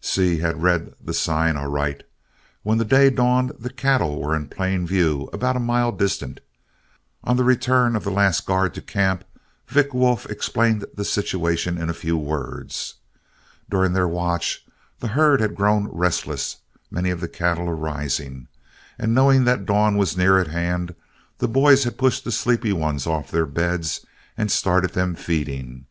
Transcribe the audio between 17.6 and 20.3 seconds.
arising; and knowing that dawn was